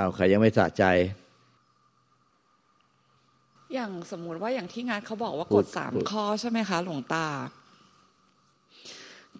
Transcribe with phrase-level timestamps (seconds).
[0.00, 0.84] อ้าวใครยังไม่สะใจ
[3.74, 7.26] อย่างสมมุติว่าอย่างที่งานเขาบอกว่ากฎสามข้อใช่ไหมคะ หลวงตา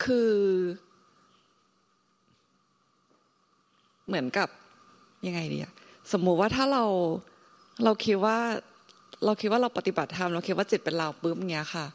[0.04, 0.32] คือ
[4.06, 4.48] เหมือนกับ
[5.26, 5.72] ยังไงดีอะ
[6.12, 6.84] สมมุติว่าถ้าเรา
[7.84, 8.38] เราคิดว่า
[9.24, 11.86] เราคิดว่าเราปฏิบัติธรรมเราคิดว่าจิตเป็นเราปุ๊บเงี้ยค่ะ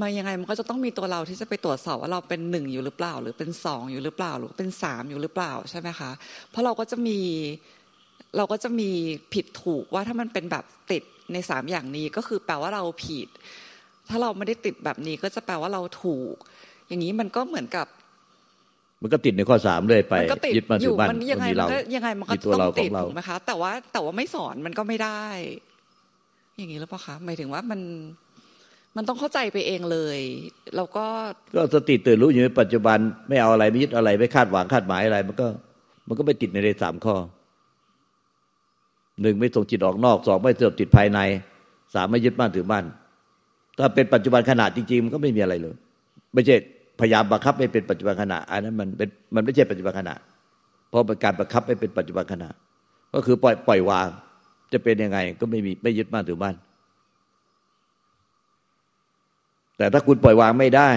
[0.00, 6.10] มายังไงมันก็จะต้องมีตัวเราที่จะไปตรวจสอบว่าเราเป็นหนึ่งอยู่หรือเปล่า หรือเป็นสองอยู่หรือเปล่า หรือเป็นสามอยู่หรือเปล่าใช่ไหมคะ
[6.50, 7.18] เพราะเราก็จะมี
[8.36, 8.90] เราก็จะมี
[9.34, 11.02] ผิดถูกว่าถ้ามันเป็นแบบติด
[11.32, 13.28] ในสามอย่างนี้ก็คือแปลว่าเราผิด
[14.08, 16.34] ถ้าเราไม่ได้ติดแบบนี้ก็จะแปลว่าเราถูก
[16.88, 17.86] อย่างนี้มันก็เหมือนกับ
[19.02, 25.24] มันก็ติดในข้อสามเลยไปมันก็ติดยึดมาอถืยู่อบ้านมันยังไงมีมันเราก็ยังไงมันก็มีตัวต้อเรางขติอดงเราถูกไหมคะแต่ว่าแต่ว่าไม่สอนมันก็ไม่ได้
[26.56, 27.80] อย่างนี้หรือเปล่าคะหมายถึงว่ามัน
[28.96, 30.18] มันต้องเข้าใจไปเองเลย
[30.76, 31.06] แล้วก็
[31.56, 35.46] ก็สติตื่นรู้อยู่ในปัจจุบันไม่เอาอะไรไม่ยึดอะไรไม่คาดหวังคาดหมายอะไร มันก็
[36.08, 37.14] มันก็ไม่ติดในในสามข้อ
[39.22, 41.18] หนึ่งไม่ส่งจิตออกนอกสองไม่เสื่อมจิตภายใน
[41.94, 42.84] สามไม่ยึดบ้านถือบ้าน
[43.78, 45.74] ถ้าเป็นปัจจุบันขณะจริงๆมันก็ไม่มีอะไรเลย
[46.34, 46.56] ไม่ใช่
[47.00, 50.14] พยายามบังคับไม่เป็นปัจจุบันขณะอันนั้นมันเป็นมันไม่ใช่ปัจจุบันขณะ
[50.88, 52.48] เพราะเป็นการบังคับไม่เป็นปัจจุบันขณะ
[53.14, 54.08] ก็คือปล่อยปล่อยวาง
[54.72, 56.54] จะเป็นยังไง ก็ไม่มีไม่ยึดบ้านถือบ้าน
[59.76, 60.90] แต่ถ้าคุณปล่อยวางไม่ได้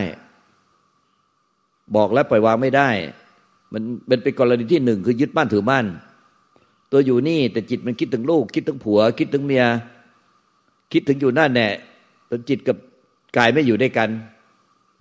[1.95, 2.89] บอกแล้วปล่อยวางไม่ได้
[3.73, 5.85] มันเป็นเป็นกรณีที่หนึ่งคือยึดบ้านถือบ้าน
[6.91, 9.65] ตัวอยู่นี่ แต่จิตมันคิดถึงลูก คิดถึงผัว คิดถึงเมีย
[10.93, 11.67] คิดถึงอยู่นั่นแน่
[12.27, 12.77] แต่จิตกับ
[13.37, 14.09] กายไม่อยู่ด้วยกัน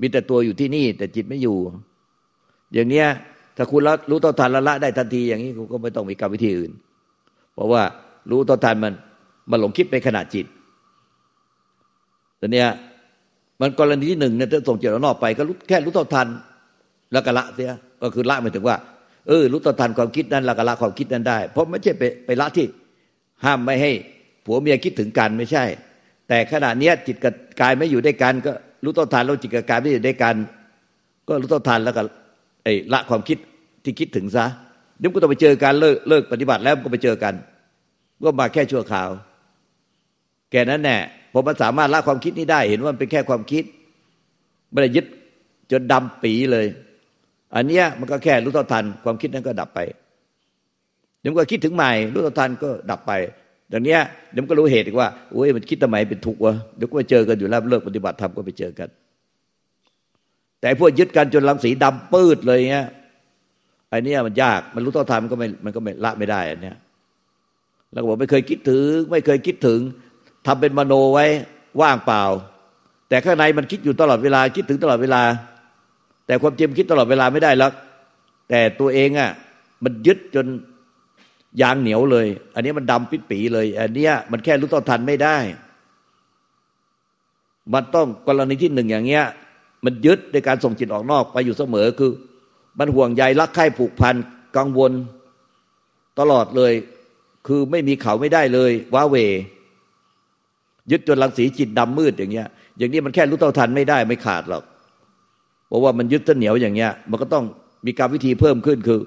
[0.00, 1.56] มีแต่ตัวอยู่ที่นี่ แต่จิตไม่อยู่
[2.72, 3.06] อย่างเนี้ย
[3.56, 6.72] ถ้าคุณรู้ต่อทันละละได้ทันทีอย่างนี้คุณก็ไม่ต้องมีกรรมวิธีอื่น
[7.54, 7.82] เพราะว่า
[8.30, 8.92] รู้ต่อทันมัน
[9.50, 10.46] มันหลงคิดไปขณะจิต
[12.38, 12.68] แต่เนี้ย
[13.60, 16.26] มันกรณีที่หนึ่งเนี่ยถ้าส่งจิตออกนอกไปก็รู้แค่รู้ต่อทัน
[17.12, 17.70] แล้วก็ละเสีย
[18.02, 18.76] ก็คือละหมายถึงว่า
[19.28, 22.66] เออรู้ต่อทันความคิดนั้นล้วก็ละความคิดนั้นได้ เพราะไม่ใช่ไปไปละที่
[23.44, 23.92] ห้ามไม่ให้
[24.44, 25.64] ผัวเมียคิดถึงกันไม่ใช่
[26.28, 28.52] แต่ขณะเนี้ยจิตกับกายไม่อยู่ด้วยกัน ก็
[28.84, 30.34] รู้ต่อทันแล้วจิตกับกายไม่อยู่ด้วยกัน
[31.28, 32.02] ก็รู้ต่อทันแล้วก็
[32.64, 33.38] ไอ้ละความคิด
[33.84, 34.46] ที่คิดถึงซะ
[34.98, 37.34] เดี๋ยวก็ต้องไปเจอกันเลิกเลิกปฏิบัติแล้วก็ไปเจอกัน
[38.24, 39.08] ก็มาแค่ชั่วคราว
[40.50, 40.96] แก่นั้นแน่
[41.32, 43.64] พอมันสามารถละความคิดนี้ได้ เห็นว่ามันเป็นแค่ความคิด
[44.70, 45.06] ไม่ได้ยึด
[45.70, 46.66] จนดำปีเลย
[47.54, 49.80] อันเนี้ยมันก็แค่รู้ต่อทัน ความคิดนั้นก็ดับไป
[51.20, 53.12] เดี๋ยวก็คิดถึงใหม่รู้ต่อทันก็ดับไป
[53.72, 53.96] ดังนี้
[54.32, 58.88] เดี๋ยวก็รู้เหตุว่าโอ้ยมันคิดทำไมเป็นทุกข์วะเดี๋ยวก็ไปเจอกันอยู่แล้วเลิกปฏิบัติธรรมก็ไปเจอกัน
[60.60, 62.88] แต่พวกยึดกันจนรังสีดำปืดเลยเงี้ย
[63.88, 66.76] ไอ้นี่มันยากมันรู้ต่อทันมันก็ไม่มันก็ไม่ละไม่ได้อันเนี้ย
[67.92, 69.80] แล้วก็บอกไม่เคยคิดถึง ไม่เคยคิดถึง
[70.46, 71.26] ทำเป็นมโนไว้
[71.80, 72.22] ว่างเปล่า
[73.08, 75.22] แต่ข้างในมันคิดอยู่ตลอดเวลาคิดถึงตลอดเวลา
[76.26, 77.70] แต่ความจริงคิดตลอดเวลาไม่ได้ล้ว
[78.50, 79.30] แต่ตัวเองอะ
[79.84, 80.46] มันยึดจน
[81.62, 85.36] ยางเหนียวเลย อันนี้มันดำปิดปีเลย อันเนี้ยมันแค่รู้ต่อทันไม่ได้
[87.74, 89.24] มันต้องกรณีที่หนึ่งอย่างเงี้ย
[89.84, 92.12] มันยึดในการส่งจิตออกนอกไปอยู่เสมอคือ
[92.78, 94.14] มันห่วงใยรักใคร่ผูกพัน
[94.56, 94.92] กังวล
[96.18, 96.72] ตลอดเลย
[97.46, 99.16] คือไม่มีเขาไม่ได้เลยว้าเว
[100.90, 102.48] ยึดจนรังสีจิตดำมืดอย่างเงี้ย
[102.78, 104.62] อย่างนี้มันแค่รู้เท่าทันไม่ได้ไม่ขาดหรอก
[105.68, 107.44] เพราะว่ามันยึดเหนียวอย่างเงี้ย มันก็ต้อง
[107.86, 109.00] มีการวิธีเพิ่มขึ้นคือ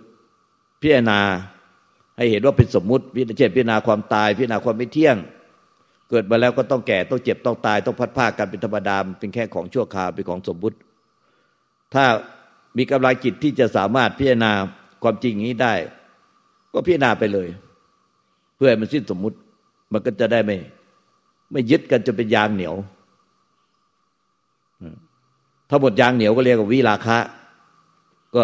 [0.82, 1.20] พิจารณา
[2.18, 5.18] ให้เห็นว่าเป็นสมมุติพิจารณาความตายพิจารณาความไม่เที่ยง
[6.10, 10.78] เกิดมาแล้วก็ต้องแก่ต้องเจ็บต้องตายต้องพัดผ้ากันเป็นธรรมดาเป็นแค่ของชั่วคราวเป็นของสมมุติ
[11.94, 12.06] ถ้า
[12.78, 14.52] มีกำลังจิตที่จะสามารถพิจารณา
[15.04, 15.74] ความจริงนี้ได้
[16.74, 17.48] ก็พิจารณาไปเลย
[18.56, 19.38] เพื่อให้มันสิ้นสมมุติ
[19.92, 20.58] มันก็จะได้ไม่
[21.52, 22.76] ไม่ยึดกันจนเป็นยางเหนียว
[25.70, 27.18] ถ้าหมดยางเหนียวก็เรียกว่าวิราคะ
[28.36, 28.44] ก็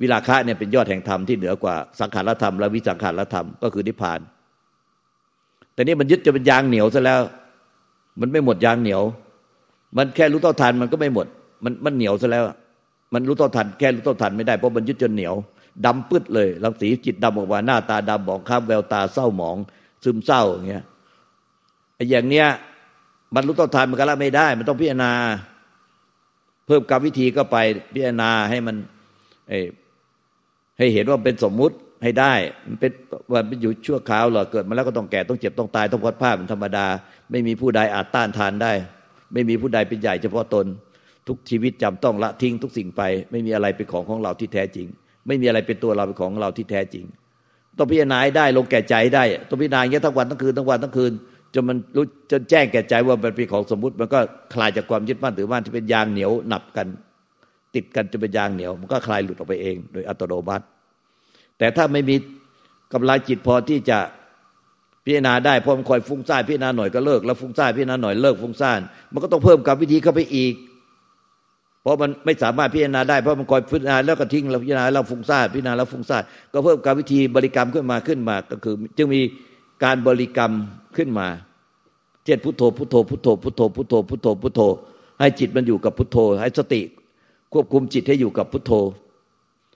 [0.00, 4.20] วิราคะเนี่ยเป็นยอดแห่งธรรมที่เหนือกว่าสังขารธรรมและวิสังขารธรรมก็คือนิพพาน
[5.74, 7.20] แต่นี่มันยึดจะเป็นยางเหนียวซะแล้ว
[8.20, 9.02] มันไม่หมดยางเหนียว
[9.96, 11.26] มันแค่รู้ต่อทันมันก็ไม่หมด
[11.64, 12.44] มันมันเหนียวซะแล้ว
[13.14, 15.34] มันรู้ต่อทันแค่รู้ต่อทันไม่ได้เพราะมันยึดจนเหนียว
[15.86, 19.56] ดำปื้ดเลยรังสีจิตดำออกมาหน้าตาดำบอกข้ามแววตาเศร้าหมอง
[20.04, 20.84] ซึมเศร้าอย่างเงี้ย
[21.96, 22.46] ไอ้อย่างเนี้ย
[23.34, 25.12] มันรู้ต่อทันมันก็ละไม่ได้ มันต้องพิจารณา
[26.70, 27.56] พิ่มกรรมวิธีก็ไป
[27.92, 28.76] พิจารณาให้มัน
[30.78, 32.34] ให้เห็นว่าเป็นสมมุติให้ได้
[32.66, 32.92] มันเป็น
[33.32, 36.86] ว่าเป็นอยู่ชั่วคราวหรอเกิดมาแล้วก็ต้องแก่ต้องเจ็บต้องตายต้องพัดผ้าเป็นธรรมดา
[37.30, 38.72] ไม่มีผู้ใดอาจต้านทานได้
[39.32, 40.66] ไม่มีผู้ใดเป็นใหญ่เฉพาะตน
[41.28, 44.86] ทุกชีวิตจำต้องละทิ้งทุกสิ่งไป ไม่มีอะไรเป็นของของเราที่แท้จริง
[45.26, 47.04] ไม่มีอะไรเป็นตัวเราเป็นของเราที่แท้จริง
[47.78, 51.12] ต้องพิจารณาได้ลงแก่ใจได้ ต้องพิจารณาอย่างนี้ทั้งวันทั้งคืนทั้งวันทั้งคืน
[51.54, 54.20] จนมันรู้จนแจ้งแก่ใจว่ามันเป็นของสมมุติ มันก็
[54.54, 56.86] คลายจากความยึดมั่นถือมั่นที่เป็นยางเหนียวหนับกัน
[57.74, 60.64] ติดกันจนเป็นยางเหนียว มันก็คลายหลุดออกไปเอง โดยอัตโนมัติ
[61.58, 62.16] แต่ถ้าไม่มี
[62.92, 63.98] กำลังจิตพอที่จะ
[65.04, 68.80] พิจารณาได้พอมันคอยฟุ้งซ่านพิจารณาหน่อยก็เลิกแล้วฟุ้งซ่านพิจารณาหน่อยเลิกฟุ้งซ่าน
[69.12, 70.54] มันก็ต้องเพิ่มกับวิธีเข้าไปอีก
[71.82, 76.22] เพราะมันไม่สามารถพิจารณาได้เพราะมันคอยพิจารณาแล้วก็ทิ้งแล้วพิจารณาแล้วฟุ้งซ่านพิจารณาแล้วฟุ้งซ่าน
[76.52, 79.20] ก็เพิ่มกับวิธีบริกรรมขึ้นมาขึ้นมาก็คือ จึงมี
[79.84, 80.52] การบริกรรม
[80.96, 81.28] ขึ้นมา
[82.24, 84.60] เช่นพุทโธพุทโธพุทโธพุทโธพุทโธพุทโธพุทโธ
[85.20, 86.82] ให้จิตมันอยู่กับพุทโธ ให้สติ
[87.52, 88.72] ควบคุมจิตให้อยู่กับพุทโธ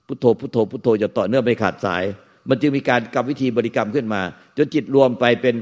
[0.07, 2.05] พุทโธพุทโธพุทโธจะต่อเนื่องไม่ขาดสาย
[2.49, 4.21] มันจึงมีการกรรมวิธีบริกรรมขึ้นมา
[4.57, 5.55] จนจิตรวมไปเป็น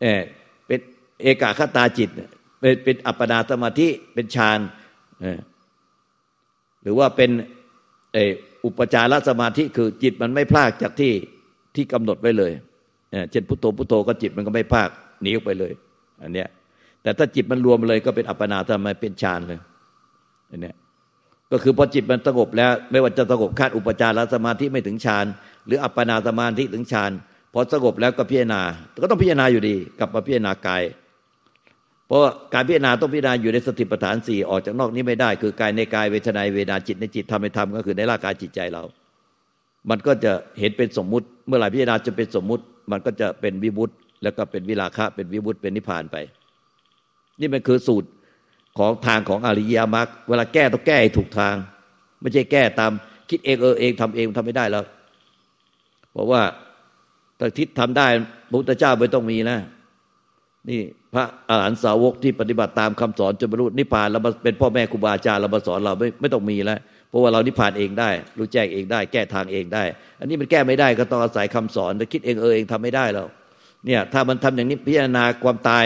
[0.00, 0.20] เออ
[0.66, 0.78] เป็น
[1.22, 2.08] เอกาคตาจิต
[2.60, 4.58] เป็นเป็นอัปปนาสมาธิเป็นฌาน
[6.82, 7.30] หรือว่าเป็น
[8.12, 8.18] เอ
[8.64, 11.12] อุปจารสมาธิคือจิตมันไม่พลากจากที่
[11.74, 12.52] ที่กำหนดไว้เลย
[13.30, 14.90] เช่นพุทโธพุทโธก็จิตมันก็ไม่พลาก
[15.22, 15.72] หนีออกไปเลย
[16.22, 16.48] อันเนี้ย
[17.02, 19.58] แต่ถ้าจิตมันรวมเลยก็เป็นอัปปนาทำไมเป็นฌานเลย
[20.50, 20.74] อันเนี้ย
[21.52, 25.26] ก็คือพอจิตมันสงบแล้ว ไม่ว่าจะสงบขั้นอุปจารสมาธิไม่ถึงฌาน
[25.66, 27.10] หรืออัปปนาสมาธิถึงฌาน
[27.52, 28.62] พอสงบแล้วก็พิจารณา
[29.02, 30.82] ก็ต้องพิจารณาอยู่ดีกลับมาพิจารณากาย
[32.06, 32.20] เพราะ
[32.54, 38.82] การพิจารณาต้องพิจารณาอยู่ในสติปัฏฐานสี่ออกจากนอกนี้ไม่ได้ คือกายในกายเวทนาเวนาจิตในจิตทำในธรรมก็คือในร่างกายจิตใจเรา
[39.90, 43.90] มันก็จะเห็นเป็นสมมุติ เมื่อไหร่พิจารณาจะเป็นสมมุติ มันก็จะเป็นวิบุต
[44.22, 46.16] แล้วก็เป็นวิราคะเป็นวิบุตเป็นนิพพานไป
[47.40, 48.08] นี่มันคือสูตร
[48.78, 51.54] ของทางของอริยมรรคเวลาแก้ต้องแก้ให้ถูกทาง
[52.20, 52.92] ไม่ใช่แก้ตาม
[53.30, 54.84] คิดเองเออเองทำเองทำไม่ได้แล้ว
[56.12, 56.42] เพราะว่า
[57.38, 58.06] ถ้าทิศทำได้
[58.50, 59.58] พระพุทธเจ้าไม่ต้องมีนะ
[60.68, 60.80] นี่
[61.14, 66.78] พระอาหารสาวกที่ปฏิบัติตามคำสอนจนบรรลุนิพพานเราเป็นพ่อแม่ครูบาอาจารย์เรามาสอนเราไม่ไม่ต้องมีแล้ว
[67.14, 69.84] ราะว่าเรานิพพานเองได้ รู้แจ้งเองได้ แก้ทางเองได้
[70.20, 73.26] อันนี้มันแก้ไม่ได้ก็ต้องอาศัยคำสอนแต่คิดเองเออเองทำไม่ได้แล้ว
[73.86, 75.84] เนี่ยถ้ามันทำอย่างนี้พิจารณาความตาย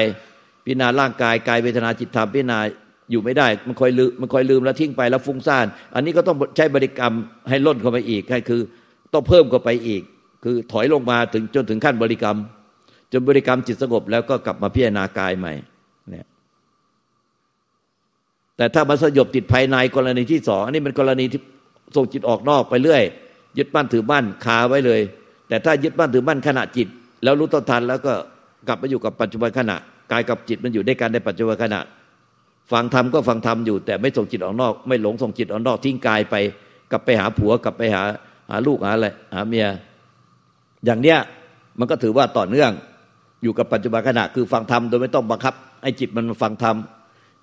[0.64, 2.60] พิจารณาร่างกายกายเวทนาจิตธรรมพิจารณา
[3.10, 7.12] อยู่ไม่ได้มันคอยลืมมันคอยลืมแล้วทิ้งไปแล้วฟุ้งซ่าน อันนี้ก็ต้องใช้บริกรรม
[7.48, 8.60] ให้ล่นเข้าไปอีกคือ
[9.14, 10.02] ต้องเพิ่มเข้าไปอีก
[10.44, 12.36] คือถอยลงมาถึงจนถึงขั้นบริกรรม
[13.12, 15.52] จนบริกรรมจิตสงบแล้วก็กลับมาพิจารณากายใหม่
[18.58, 21.40] แต่ถ้ามาสยบติดภายในกรณีที่สองอันนี้เป็นกรณีที่
[21.96, 23.02] ส่งจิตออกนอกไปเรื่อย
[23.58, 25.00] ยึดมั่นถือมั่นคาไว้เลย
[25.48, 26.88] แต่ถ้ายึดมั่นถือมั่นขณะจิต
[27.22, 28.12] แล้วรู้ต้นทันแล้วก็
[28.68, 29.76] กลับมาอยู่กับปัจจุบันขณะ
[30.12, 31.80] กายกับจิตมันอยู่ด้วยกันในปัจจุบันขณะ
[32.72, 36.34] ฟังธรรมก็ฟังธรรมอยู่ แต่ไม่ส่งจิตออกนอก ไม่หลงส่งจิตออกนอกทิ้งกายไป
[36.90, 38.02] กลับไปหาผัวกลับไปหา
[38.50, 39.66] หาลูกหาอะไรหาเมีย
[40.84, 41.18] อย่างเนี้ย
[41.78, 42.70] มันก็ถือว่าต่อเนื่อง
[43.42, 46.76] อยู่กับปัจจุบันขณะคือฟังธรรมโดยไม่ต้องบังคับให้จิตมันฟังธรรม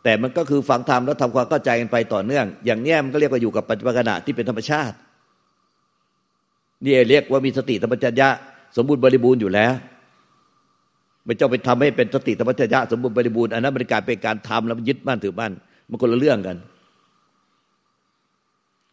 [0.07, 4.95] แต่มันก็คือฟังธรรมแล้วทำความเข้าใจกันไปต่อเนื่อง อย่างเนี้ยมันก็เรียกว่าอยู่กับปัจจุบันขณะที่เป็นธรรมชาติ
[6.85, 8.29] นี่เรียกว่ามีสติธรรมจัญญะ
[8.77, 9.73] สมบูรณ์บริบูรณ์อยู่แล้ว
[11.25, 15.51] ไม่เจ้าไปทำให้เป็นสติธรรมจัญญะสมบูรณ์บริบูรณ์อันนั้นมันการเป็นการทำแล้วมันยึดมั่นถือมั่น
[15.89, 16.57] มันคนละเรื่องกัน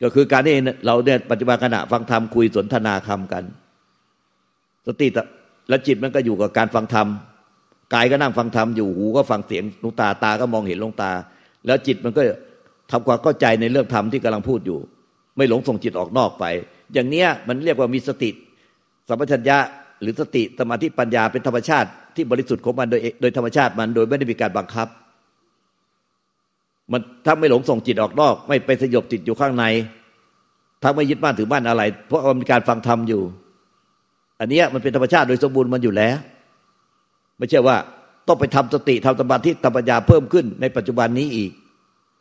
[0.03, 0.55] ก็คือการที่
[0.87, 3.44] เราเนี่ยปัจจุบันขณะฟังธรรมคุยสนทนาคำกัน
[4.87, 5.08] สติ
[5.69, 7.06] และจิตมันก็อยู่กับการฟังธรรม
[7.94, 11.12] กายก็นั่งฟังธรรมอยู่หูก็ฟังเสียงลูกตาตาก็มองเห็นลงตา
[11.67, 12.23] แล้วจิตมันก็
[12.91, 14.79] ทำความเข้าใจในเรื่องธรรมที่กำลังพูดอยู่
[15.37, 16.44] ไม่หลงส่งจิตออกนอกไป
[16.94, 18.31] อย่างเนี้ยมันเรียกว่ามีสติ
[19.09, 19.59] สัมปชัญญะ
[20.03, 24.89] หรือสติสมาธิปัญญาเป็นธรรมชาติที่บริสุทธิ์ของมันโดยโดยธรรมชาติมันโดยไม่ได้มีการบังคับ
[26.93, 29.65] มันถ้าไม่หลงส่งจิตออกนอก ไม่ไปสยบติดอยู่ข้างใน
[30.82, 33.22] ถ้าไม่ยึดบ้านถือบ้านอะไร เพราะมันมีการฟังธรรมอยู่
[34.41, 36.17] อันนี้มันเป็นธรรมชาติโดยสมบูรณ์มันอยู่แล้ว
[37.43, 37.77] ไม่ใช่ว่า
[38.29, 41.51] ต้องไปทำสติทำสมาธิทำปัญญาเพิ่มขึ้นในปัจจุบันนี้อีก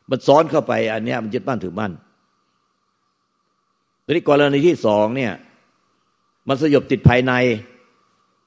[0.10, 1.92] มันซ้อนเข้าไป อันนี้มันยึดบ้านถือบ้าน
[4.06, 5.34] ทีนี้กรณีที่สองเนี่ย
[6.48, 7.34] มันสยบติดภายใน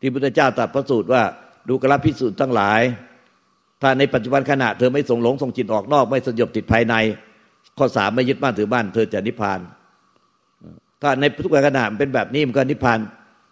[0.00, 1.22] ที่พุทธเจ้าตรัสพระสูตรว่า
[1.68, 2.80] ดูกระพิสูจน์ทั้งหลาย
[3.82, 6.94] ถ้าในปัจจุบันขณะเธอไม่ส่งหลงส่งจิตออกนอก ไม่สยบติดภายใน
[7.78, 9.60] ข้อสามไม่ยึดบ้านถือบ้านเธอจะนิพพาน
[11.02, 12.98] ถ้าในทุกขณะเป็นแบบนี้มันก็นิพพาน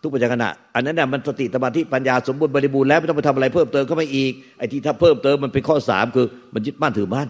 [0.03, 7.29] ทุกปัจจุบันขณะอันนั้นเนี่ยมันสติสมาธิปัญญาสมบูรณ์บริบูรณ์แล้วไม่ต้องไปทำอะไรเพิ่มเติมก็ไม่อีกไอ้ที่ถ้าเพิ่มเติมมันเป็นข้อสามคือ มันยึดบ้านถือบ้าน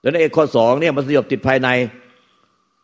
[0.00, 1.68] แล้วในข้อสองเนี่ยมันสยบติดภายใน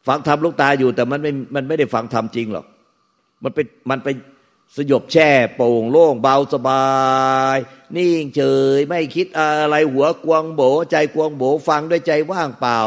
[0.06, 2.66] ฟังธรรมลูกตาอยู่ แต่มันไม่มันไม่ได้ฟังธรรมจริงหรอก
[3.44, 4.08] มันเป็นมันไป
[4.76, 6.84] สยบแช่โป่งโล่งเบาสบา
[7.54, 7.56] ย
[7.96, 8.42] นิ่งเฉ
[8.76, 12.78] ยไม่คิดอะไรหัวกวงโบใจกวงโบฟังด้วยใจว่างเปล่า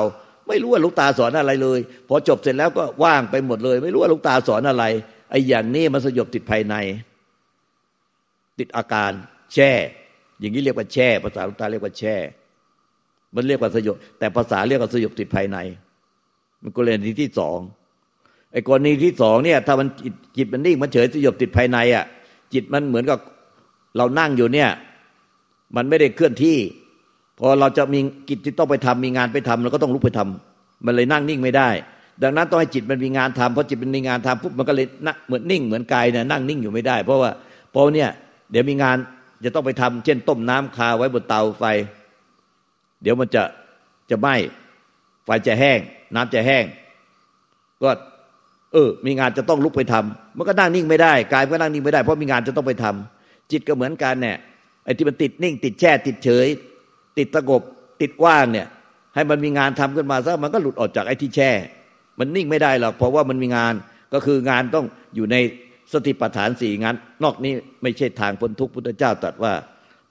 [0.47, 4.83] ไม่รู้ว่าลูกตาสอนอะไรเลย พอจบเสร็จแล้วก็ว่างไปหมดเลย ไม่รู้ว่าลูกตาสอนอะไร
[5.29, 6.75] ไอ้อย่างนี้มันสยบติดภายใน
[8.59, 9.11] ติดอาการ
[9.53, 9.71] แช่
[10.39, 12.15] อย่างนี้เรียกว่าแช่ ภาษาลูกตาเรียกว่าแช่
[13.35, 15.57] มันเรียกว่าสยบ แต่ภาษาเรียกว่าสยบติดภายใน
[16.61, 17.59] มันกรณีที่สอง
[18.51, 19.87] ไอ้กรณีที่สองเนี่ย ถ้ามัน
[20.37, 22.05] จิตมันนิ่งมันเฉยสยบติดภายในอะ
[22.53, 23.19] จิตมันเหมือนกับ
[23.97, 24.69] เรานั่งอยู่เนี่ย
[25.75, 26.57] มันไม่ได้เคลื่อนที่
[27.39, 27.99] พอเราจะมี
[28.29, 31.69] กิจที่ต้องไปทำมีงานไปทำเราก็ต้องลุกไปทำมันเลยนั่งนิ่งไม่ได้
[32.23, 37.31] ดังนั้นต้องให้จิตมันมีงานทำเพราะจิตมันมีงานทำปุ๊บมันก็เลยนั่งเหมือนนิ่งเหมือนกายเนี่ยนั่งนิ่งอยู่ไม่ได้ เพราะว่า
[37.71, 38.09] เพราะเนี่ย
[38.51, 38.97] เดี๋ยวมีงาน
[39.45, 41.63] จะต้องไปทำเช่น ต้มน้ำคาไว้บนเตาไฟ
[43.01, 43.43] เดี๋ยวมันจะ
[44.09, 44.35] จะไหม้
[45.25, 45.79] ไฟจะแห้ง
[46.15, 46.65] น้ำจะแห้ง
[47.83, 47.89] ก็
[48.73, 54.37] เออ มีงานจะต้องลุกไปทำมันก็นั่งนิ่งไม่ได้กายก็นั่งนิ่งไม่ได้เพราะมีงานจะต้องไปทำจิตก็เหมือนกันเนี่ย
[54.85, 56.47] ไอ้ที่มันติดนิ่ง ติดแช่ติดเฉย
[57.17, 57.61] ติดสงบ
[58.01, 58.67] ติดว่างเนี่ย
[59.15, 61.51] ให้มันมีงานทำขึ้นมาซะมันก็หลุดออกจากไอ้ที่แช่
[62.19, 63.73] มันนิ่งไม่ได้หรอกเพราะว่ามันมีงาน
[64.13, 65.37] ก็คืองานต้องอยู่ใน
[65.93, 67.53] สติปัฏฐานสี่งาน นอกนี้
[67.83, 69.53] ไม่ใช่ทางพ้นทุกข์พุทธเจ้าตรัสว่า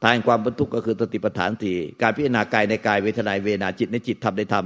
[0.04, 4.64] ทางความพ้นทุกก็คือสติปัฏฐานสี่การพิจารณากายในกายเวทนาเวนาจิตในจิตทำในธรรม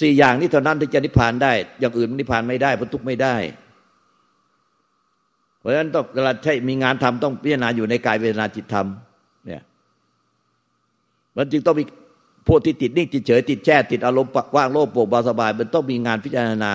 [0.00, 3.34] สี่อย่างนี้เท่านั้นที่จะนิพพานได้ อย่างอื่นนิพพานไม่ได้พ้นทุกไม่ได้
[5.60, 8.88] เพราะฉะนั้นต้องเวลาใช่มีงานทำต้องพิจารณาอยู่ในกายเวทนาจิตธรรม
[11.38, 11.84] มันจึงต้องมี
[12.48, 16.72] พวกที่ติดนิ่งติดเฉยติดแช่ติดอารมณ์ว่างโลภโปร่งเบาสบาย มันต้องมีงานพิจารณา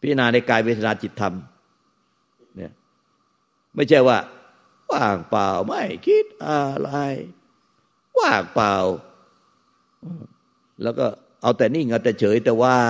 [0.00, 1.34] พิจารณาในกายเวทนาจิตธรรม
[2.56, 2.72] เนี่ย
[3.74, 4.18] ไม่ใช่ว่า
[4.92, 6.90] ว่างเปล่าไม่คิดอะไร
[8.18, 8.74] ว่างเปล่า
[10.82, 11.06] แล้วก็
[11.42, 12.80] เอาแต่นิ่งเอาแต่เฉยแต่ว่า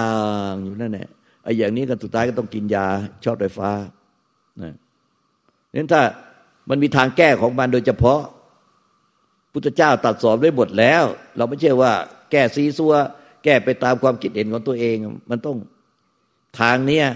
[0.50, 1.08] งอยู่นั่นแหละ
[1.42, 2.86] ไอ้อย่างนี้กันสุดท้ายก็ต้องกินยา
[3.24, 3.70] ช็อตไฟฟ้า
[4.62, 4.74] นะ
[5.74, 6.02] นั้นถ้า
[6.68, 8.20] มันมีทางแก้ของมันโดยเฉพาะ
[9.52, 11.02] พุทธเจ้าตัดสอนไว้หมดแล้ว
[11.36, 11.92] เราไม่ใช่ว่า
[12.30, 12.94] แก้ซีซัว
[13.44, 14.96] แก้ไปตามความคิดเห็นของตัวเอง
[15.30, 15.56] มันต้อง
[16.60, 17.06] ทางเนี้ย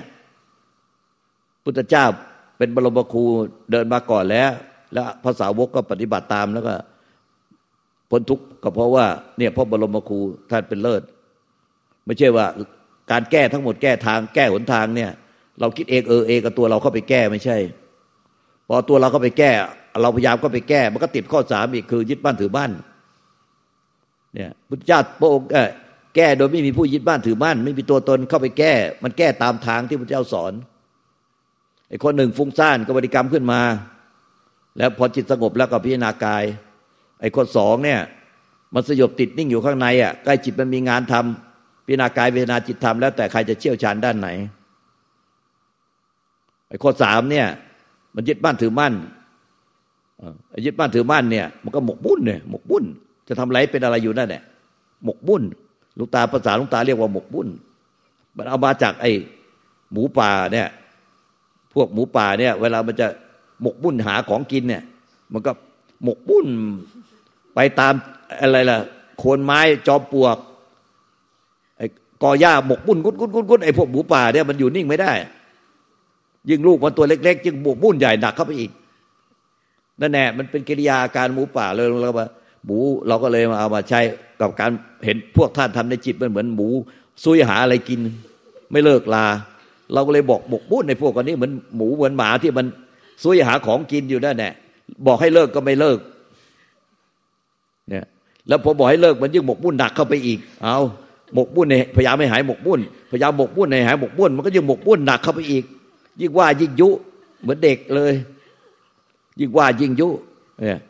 [1.65, 2.05] พุทธเจ้า
[2.59, 3.25] เป็นบรมครู
[3.71, 4.51] เดินมาก่อนแล้ว
[4.93, 6.75] แล้วภาษาวกก็ปฏิบัติตามแล้วก็
[8.11, 9.07] พ้นทุกข์ก็เพราะว่า
[9.39, 10.19] เนี่ยพ่อบรมครู
[10.51, 11.03] ท่านเป็นเลิศ
[12.05, 12.47] ไม่ใช่ว่า
[13.11, 15.11] การแก้ทั้งหมดแก้ทาง แก้หนทางเนี่ย
[15.61, 17.57] เราคิดเองเออเองกับตัวเราเข้าไปแก้ไม่ใช่
[18.69, 19.51] พอตัวเราเข้าไปแก้
[20.03, 22.71] เราพยายามก็ไปแก้ มันก็ติดข้อสามอีกคือยึดบ้านถือบ้าน
[24.35, 25.49] เนี่ยพุทธเจ้าพระองค์
[26.17, 28.73] แก้โดยไม่มีผู้ยึดบ้านถือบ้าน ไม่มีตัวตนเข้าไปแก้
[29.03, 30.53] มันแก้ตามทางที่พระเจ้าสอน
[31.89, 33.61] ไอ้คนหนึ่งฟุ้งซ่านก็บริกรรมขึ้นมา
[34.79, 36.45] แล้วพอจิตสงบแล้วก็พิจารณากาย
[37.21, 38.01] ไอ้คนสองเนี่ย
[38.75, 44.29] มันสยบติดนิ่งอยู่ข้างในอะใกล้จิตมันมีงานทำพิจารณากายเวทนาจิตทำแล้วแต่ใครจะเชี่ยวชาญด้านไหน
[46.69, 47.47] ไอ้ข้อสามเนี่ย
[48.15, 48.95] มันยึดบ้านถือมั่น
[50.65, 52.85] ยึดบ้านถือบ้านเนี่ยมันก็หมกบุ่นเนี่ยหมกบุ่น
[53.29, 54.43] จะทำไรเป็นอะไรอยู่นั่นแหละ
[55.05, 55.43] หมกบุ่น
[55.99, 57.49] ลูกตาภาษาลูกตาเรียกว่าหมกบุ่น
[58.37, 59.11] มันเอามาจากไอ้
[59.93, 60.69] หมูป่าเนี่ย
[61.75, 63.07] พวกหมูป่าเนี่ย เวลามันจะ
[63.63, 64.83] หมกบุ่นหาของกินเนี่ย
[65.33, 65.53] มันก็
[66.05, 66.47] หมกบุ่น
[67.55, 67.95] ไปตาม
[68.41, 68.79] อะไรล่ะ
[69.19, 70.37] โคนไม้จอมปลวก
[71.77, 71.87] ไอ้
[72.23, 75.13] กอหญ้าหมกบุ่นกุดกุดกุดกุดไอ้พวกหมูป่าเนี่ยมันอยู่นิ่งไม่ได้
[76.49, 78.71] ยิ่งลูกมันตัวเล็กๆยิ่งหมกบุ่นใหญ่หนักเข้าไปอีก
[80.01, 82.27] นั่นแน่มันเป็นกิริยาการหมูป่าเลยเรามา
[82.65, 84.01] หมูเราก็เลยมาเอามาใช้
[84.41, 84.71] กับการ
[85.05, 86.69] เห็นพวกท่านทำในจิตมันเหมือนหมู
[87.25, 88.01] ซุยหาอะไรกิน
[88.73, 89.27] ไม่เลิกลา
[89.93, 92.67] เราก็เลยบอกบกบุญในพวกคนนี้เหมือนหมูเหมือนหมาที่มัน
[93.23, 94.53] ซุยหาของกินอยู่นั่นแหละ
[95.07, 95.99] บอกให้เลิกก็ไม่เลิก
[97.89, 98.05] เนี่ย
[98.49, 100.79] แล้วพอบอกให้เลิกมันยิ่งหมกบุญหนักเข้าไปอีก เอา
[101.35, 105.65] หมกบุญในพยายามไม่หายหมกบุญพยายามหมกบุญในหายหมกบุญมันก็ยิ่งหมกบุญหนักเข้าไปอีก
[106.21, 106.89] ยิ่งว่ายิ่งยุ
[107.43, 108.13] เหมือนเด็กเลย
[109.41, 110.09] ยิ่งว่ายิ่งยุ
[110.61, 110.81] เนี่ย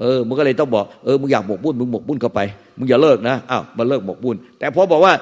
[0.00, 2.40] เออมึงก็เลยต้องบอกเออมึงอยากหมกบุญมึงหมกบุญเข้าไป
[2.78, 5.14] มึงอย่าเลิกนะอ้าวมันเลิกหมกบุญแต่พอบอกว่า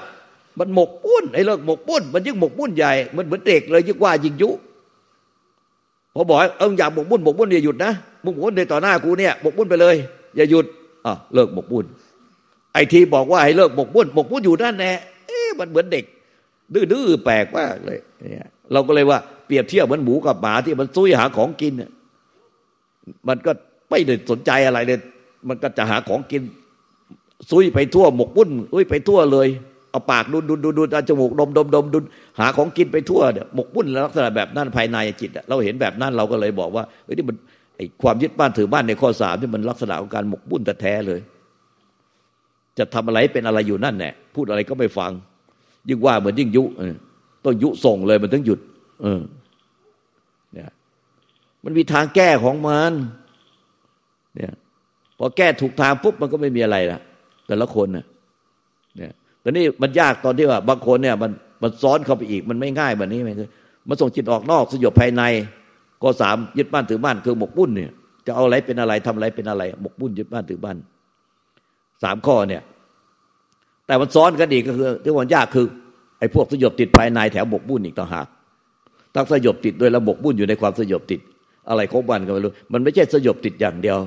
[0.58, 4.50] มันหมกบุญไอ้เลิกหมกบุญมันยิ่งหมกบุญใหญ่มันเหมือนเด็กเลยยิ่งว่ายิ่งยุ
[6.14, 7.92] พอบอกเอออยากหมกบุญหมกบุญอย่าหยุดนะ
[8.24, 9.96] มึงหมกบุญในต่อหน้ากูเนี่ยหมกบุญไปเลย
[10.36, 10.66] อย่าหยุด
[11.06, 11.84] อะเลิกหมกบุญ
[12.72, 14.90] ไอ้ทีบอกว่าให้เลิกหมกบุญหมกบุญอยู่นั่นแน่
[15.26, 16.04] เอ๊ะมันเหมือนเด็ก
[16.92, 21.72] ดื้อๆแปลกมากเลยเนี่ยเราก็เลยว่าเปรียบเทียบเหมือนหมูกับหมาที่มันซุยหาของกิน
[23.28, 23.52] มันก็
[23.90, 24.98] ไม่ได้สนใจอะไรเลย
[25.48, 26.42] มันก็จะหาของกิน
[27.50, 29.48] ซุยไปทั่วหมกบุ้นซุยไปทั่วเลย
[29.90, 32.04] เอาปากดุนดุนดุนดุนจมูกดมดมดมดุน
[32.40, 37.36] หาของกินไปทั่วเนี่ยหมกบุ้นลักษณะแบบนั้นภายในจิตเราเห็นแบบนั้นเราก็เลยบอกว่าเฮ้ยนี่มัน
[37.76, 41.20] ไอความยึดบ้านถือบ้านในข้อสามที่มันลักษณะของการหมกบุ้นแต่แท้เลย
[42.78, 45.10] จะทำอะไรเป็นอะไรอยู่นั่นแหละพูดอะไรก็ไม่ฟัง
[45.88, 46.64] ยิ่งว่าเหมือนยิ่งยุ
[47.44, 48.60] ต้องยุส่งเลยมันต้องหยุด
[49.02, 49.20] เออ
[51.64, 52.92] มันมีทางแก้ของมัน
[54.36, 54.52] เนี่ย
[55.18, 57.00] พอแก้ถูกทางปุ๊บมันก็ไม่มีอะไรละ
[57.48, 58.04] แต่ละคนเนี่ย
[58.96, 61.30] เนี่ยแต่นี่มันยากตอนที่ว่า บางคนเนี่ย มัน
[61.62, 63.48] มันซ้อนเข้าไปอีก มันไม่ง่ายแบบนี้ไม่คือ
[63.88, 65.22] มันส่งจิตออกนอกสยบภายใน
[66.02, 67.90] ก็สามยึดบ้านถือบ้านคือหมกบุญเนี่ย
[68.26, 70.76] จะเอาอะไรเป็นอะไรทำอะไรเป็นอะไร หมกบุญยึดบ้านถือบ้าน
[72.02, 72.62] สามข้อเนี่ย
[73.86, 75.66] แต่มันซ้อนกันอีกก็คือที่มันยากคือ
[76.18, 78.26] ไอ้พวกสยบติดภายในแถวหมกบุญอีกต่างหาก
[79.14, 81.20] ตั้งสยบติดโดยระบบบุญอยู่ในความสยบติด
[81.68, 83.98] อะไรของมันก็ไม่รู้ มันไม่ใช่สยบติดอย่างเดียว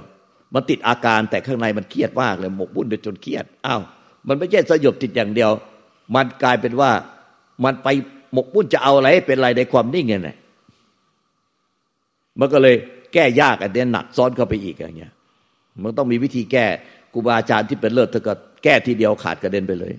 [0.54, 3.82] มันติดอาการแต่ข้างในมันเครียดมากเลยหมกบุญจนเครียดอ้าว
[4.28, 5.52] มันไม่ใช่สยบติดอย่างเดียว
[6.16, 6.92] มันกลายเป็นว่า
[7.64, 7.88] มันไป
[8.34, 10.38] หมกมุ่นจะเอาอะไรเป็นอะไรในความนิ่งเนี่ย
[12.40, 12.76] มันก็เลย
[13.14, 15.12] แก้ยากอันนี้หนักซ้อนเข้าไปอีกอย่างเงี้ย
[15.84, 16.66] มันต้องมีวิธีแก้
[17.14, 18.34] ครูบาอาจารย์ที่เป็นเลิศเธอก็
[18.64, 19.94] แก้ทีเดียวขาดกระเด็นไปเลย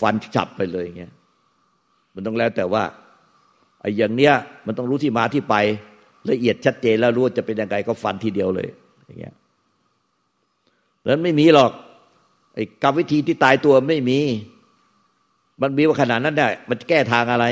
[0.00, 1.12] ฟันฉับไปเลยอย่างเงี้ย
[2.14, 2.82] มันต้องแล้วแต่ว่า
[3.80, 4.34] ไอ้อย่างเนี้ย
[4.66, 5.54] มันต้องรู้ที่มาที่ไป
[6.28, 8.68] ละเอียดชัดเจนแล้วรู้จะเป็นยังไงก็ฟันทีเดียวเลย
[9.06, 9.34] อย่างเงี้ย
[11.06, 11.70] นั้นไม่มีหรอก
[12.54, 14.18] ไอ้กรรมวิธีที่ตายตัวไม่มี
[15.62, 17.46] มันมีว่าขนาดนั้นได้ มันแก้ทางอะไร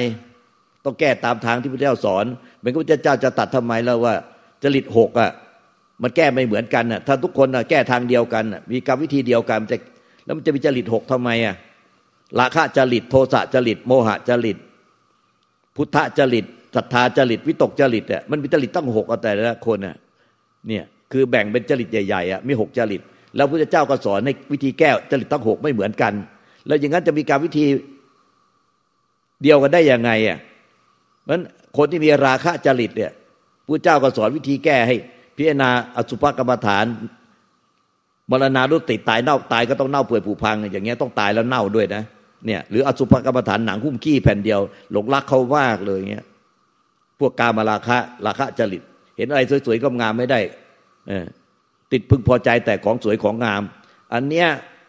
[0.84, 2.24] ต้องแก้ตามทางที่พระเจ้าสอน
[2.58, 4.14] เหมือนกับพระเจ้าจะตัดทำไมแล้วว่า
[4.62, 5.30] จริตหกอะ
[6.02, 9.76] มันแก้ไม่เหมือนกันอะถ้าทุกคนแก้ทางเดียวกันมีกรรมวิธีเดียวกันจะ
[10.24, 11.56] แล้วมันจะมีจริตหกทำไมอะ
[12.38, 14.58] ราคะจริตโทสะจริตโมหะจริต
[15.76, 16.46] พุทธจริต
[16.76, 19.96] ศรัทธาจริตวิตกจริตอะมันมีจริตตั้งหกแต่ละคนอะ
[20.68, 23.00] เนี่ยคือแบ่งเป็นจริตใหญ่ๆอะมีหกจริต
[23.36, 26.12] แล้วพระเจ้าก็สอนในวิธีแก้จริตตั้งหกไม่เหมือนกัน
[26.66, 27.66] แล้วอย่างนั้นจะมีการวิธี
[29.42, 30.38] เดียวกันได้ยังไงอะ
[31.24, 31.40] เพราะ
[31.76, 33.12] คนที่มีราคะจริตเนี่ย
[33.66, 34.96] พระเจ้าก็สอนวิธีแก้ให้
[35.36, 36.84] พิจารณาอสุภกรรมฐาน
[38.30, 42.02] มรณารุติตายเน่าตายก็ต้องเน่าเปื่อยผุพัง อย่างเงี้ยต้องตายแล้วเน่าด้วยนะ
[42.46, 44.60] เนี่ยหรืออสุภกรรมฐานหนังหุ้มขี้แผ่นเดียว
[44.92, 46.24] หลงรักเขามากเลยเงี้ย
[47.20, 48.82] พวกกามาราคะราคะจริต
[49.16, 50.40] เห็นอะไรสวยๆก็งามไม่ได้
[51.92, 53.62] ติดพึงพอใจแต่ของสวยของงาม
[54.14, 54.48] อันเนี้ย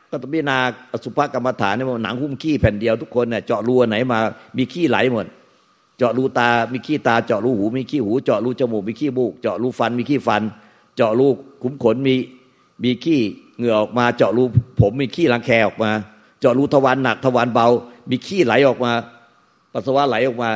[0.10, 0.58] ก็ต้องพิจารณา
[0.92, 4.20] อสุภกรรมฐานเนี่ยหนังหุ้มขี้แผ่นเดียวทุกคนเนี่ยเจาะรูไหนมา
[4.58, 5.26] มีขี้ไหลหมด
[5.98, 10.42] เจาะรูตา มีขี้ตา เจาะรูหู มีขี้หู เจาะรูจมูก มีขี้มูก เจาะรูฟัน มีขี้ฟัน
[10.96, 11.28] เจาะรู
[11.64, 12.16] ขุมขน มี
[12.84, 13.20] มีขี้
[13.58, 14.44] เหงื่อออกมา เจาะรู
[14.80, 15.92] ผมมีขี้รังแคออกมา
[16.40, 17.68] เจาะรูทวารหนักทวารเบา
[18.10, 18.92] มีขี้ไหลออกมา
[19.74, 20.50] ปัสสาวะไหลออกมา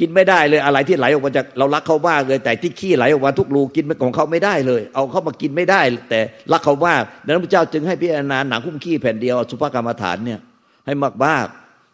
[0.00, 6.20] กินไม่ได้เลยอะไรที่ไหลออกมาจากเรารักเขามากเลย แต่ที่ขี้ไหลออกมาทุกรูกินของเขาไม่ได้เลย เอาเขามากินไม่ได้ แต่
[6.52, 10.40] รักเขามากดังนั้นพระเจ้าจึงให้พิจารณาหนังคุ้มขี้แผ่นเดียวสุภกรรมฐานเนี่ย
[10.86, 11.46] ให้มากมาก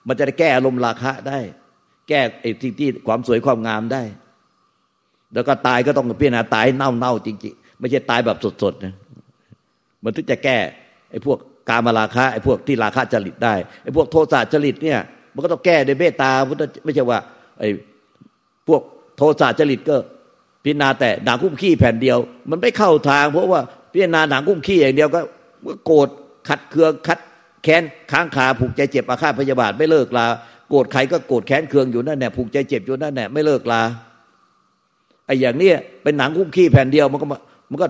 [0.09, 1.39] มันจะได้แก้อารมณ์ราคะได้
[2.09, 4.03] แก้ไอ้ที่ที่ความสวยความงามได้
[5.35, 8.95] แล้วก็ตายก็ต้องพิจารณาตายเน่าเน่าจริงๆ ไม่ใช่ตายแบบสดๆนะ
[10.03, 10.59] มันถึงจะแก้
[11.11, 11.39] ไอ้พวก
[11.69, 14.99] กามราคะไอ้พวกที่ราคะจริตได้ไอ้พวกโทสะจริตเนี่ย
[15.35, 17.19] มันก็ต้องแก้ด้วยเมตตาพุทธไม่ใช่ว่า
[17.59, 17.69] ไอ้
[18.69, 18.83] พวก
[19.17, 19.97] โทสะจริตก็
[20.65, 22.19] พิจารณาแต่หนังคุ้มขี้แผ่นเดียว
[22.51, 23.61] มันไม่เข้าทาง เพราะว่า
[23.93, 25.21] พิจารณาหนังคุ้มขี้อย่างเดียวก็
[25.87, 26.09] โกรธ
[26.49, 27.19] ขัดเคืองคัด
[27.63, 30.27] แค้นค้างคาผูกใจเจ็บอาฆาตพยาบาทไม่เลิกลา
[30.71, 33.83] โกรธใครก็โกรธแค้นเคืองอยู่นั่นแหละผูกใจเจ็บอยู่นั่นแหละไม่เลิกลา
[35.27, 37.27] ไอ้อย่างเนี้ยเป็นหนังคุ้มขี้แผ่นเดียวมันก็
[37.71, 37.87] มันก็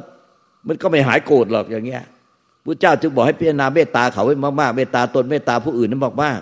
[0.68, 2.02] มันก็ไม่หายโกรธหรอกอย่างเงี้ย
[2.64, 6.40] พระเจ้าจึงบอกให้พิจารณาเมตตาเขาให้มากๆเมตตาตนเมตตาผู้อื่นนั้นมาก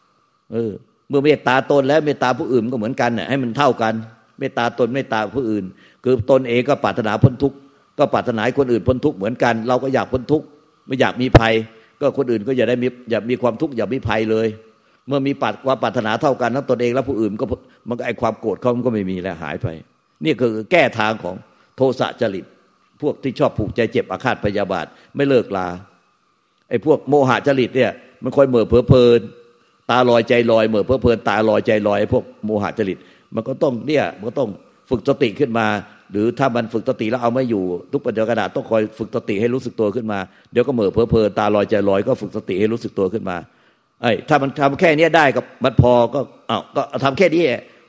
[0.00, 0.72] ๆเออ
[1.08, 3.94] เมื่อเมตตาตนแล้วเมตตาผู้อื่นก็เหมือนกันเนี่ยให้มันเท่ากัน
[4.38, 5.64] เมตตาตนเมตตาผู้อื่น
[6.04, 7.56] คือตนเองก็ปรารถนาพ้นทุกข์
[7.98, 10.46] ก็ปรารถนาคนอื่นพ้นทุกข์เหมือนกัน เราก็อยากพ้นทุกข์
[10.86, 11.54] ไม่อยากมีภัย
[12.00, 14.48] ก็คนอื่นก็อย่าได้มีอย่ามีความทุกข์อย่ามีภัยเลย
[15.08, 17.46] เมื่อมีปัดความปรารถนาเท่ากันทั้งตนเองและผู้อื่นก็
[17.88, 19.66] มันก็ไอความโกรธเขามันก็ไม่มีแล้วหายไป
[20.24, 21.36] นี่คือแก้ทางของ
[21.76, 22.44] โทสะจริต
[23.00, 24.86] พวกที่ชอบผูกใจเจ็บอาฆาตพยาบาท
[25.16, 25.68] ไม่เลิกลา
[26.68, 29.20] ไอ้พวกโมหะจริตเนี่ยมันคอยเหม่อเพอเพลิน
[29.90, 32.98] ตาลอยใจลอยเหม่อเพอเพลินตาลอยใจลอยไอ้พวกโมหะจริต
[33.34, 34.48] มันก็ต้องเนี่ยมันก็ต้อง
[34.90, 35.66] ฝึกสติขึ้นมา
[36.12, 40.18] หรือถ้ามันฝึกสติแล้วเอาไม่อยู่ทุกปัจจุบันต้องคอยฝึกสติให้รู้สึกตัวขึ้นมา
[40.52, 43.36] เดี๋ยวก็เหม่อเพอเพลินตาลอยใจลอยก็ฝึกสติให้รู้สึกตัวขึ้นมา
[44.02, 46.20] ไอ้ถ้ามันทำแค่นี้ได้ก็มันพอก็
[46.50, 47.42] อ้าวก็ทำแค่นี้